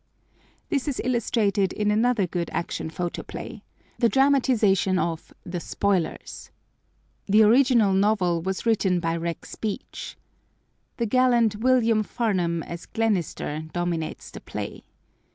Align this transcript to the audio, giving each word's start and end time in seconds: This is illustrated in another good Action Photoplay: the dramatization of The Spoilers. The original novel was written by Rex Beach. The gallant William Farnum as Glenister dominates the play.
This 0.69 0.87
is 0.87 0.99
illustrated 1.03 1.73
in 1.73 1.91
another 1.91 2.25
good 2.25 2.49
Action 2.51 2.89
Photoplay: 2.89 3.61
the 3.99 4.09
dramatization 4.09 4.97
of 4.97 5.31
The 5.43 5.59
Spoilers. 5.59 6.49
The 7.27 7.43
original 7.43 7.93
novel 7.93 8.41
was 8.41 8.65
written 8.65 8.99
by 8.99 9.15
Rex 9.15 9.53
Beach. 9.55 10.17
The 10.97 11.05
gallant 11.05 11.57
William 11.57 12.01
Farnum 12.01 12.63
as 12.63 12.87
Glenister 12.87 13.65
dominates 13.73 14.31
the 14.31 14.41
play. 14.41 14.85